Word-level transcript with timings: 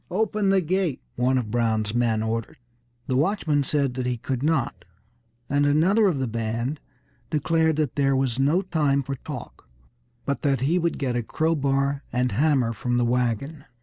"Open 0.09 0.49
the 0.49 0.61
gate," 0.61 0.99
one 1.15 1.37
of 1.37 1.51
Brown's 1.51 1.93
men 1.93 2.23
ordered. 2.23 2.57
The 3.05 3.15
watchman 3.15 3.63
said 3.63 3.93
that 3.93 4.07
he 4.07 4.17
could 4.17 4.41
not, 4.41 4.83
and 5.47 5.63
another 5.63 6.07
of 6.07 6.17
the 6.17 6.25
band 6.27 6.79
declared 7.29 7.75
that 7.75 7.93
there 7.93 8.15
was 8.15 8.39
no 8.39 8.63
time 8.63 9.03
for 9.03 9.13
talk, 9.17 9.69
but 10.25 10.41
that 10.41 10.61
he 10.61 10.79
would 10.79 10.97
get 10.97 11.15
a 11.15 11.21
crowbar 11.21 12.01
and 12.11 12.31
hammer 12.31 12.73
from 12.73 12.97
the 12.97 13.05
wagon. 13.05 13.65